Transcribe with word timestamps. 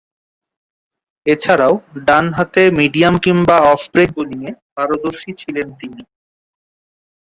এছাড়াও, 1.25 1.73
ডানহাতে 2.07 2.63
মিডিয়াম 2.79 3.15
কিংবা 3.23 3.57
অফ 3.71 3.81
ব্রেক 3.91 4.09
বোলিংয়ে 4.15 4.51
পারদর্শী 4.75 5.31
ছিলেন 5.41 5.67
তিনি। 5.79 6.01